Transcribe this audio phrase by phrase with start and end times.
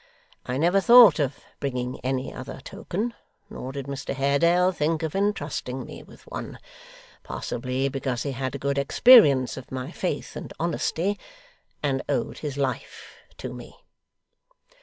[0.47, 3.13] I never thought of bringing any other token,
[3.51, 6.57] nor did Mr Haredale think of entrusting me with one
[7.21, 11.19] possibly because he had good experience of my faith and honesty,
[11.83, 13.75] and owed his life to me.